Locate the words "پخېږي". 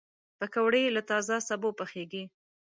1.79-2.23